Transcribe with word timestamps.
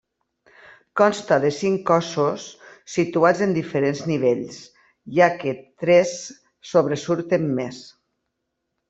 Consta 0.99 1.35
de 1.41 1.49
cinc 1.57 1.83
cossos, 1.89 2.45
situats 2.93 3.43
en 3.47 3.53
diferents 3.57 4.01
nivells, 4.13 4.57
ja 5.19 5.29
que 5.45 5.53
tres 5.85 6.15
sobresurten 6.71 7.47
més. 7.61 7.85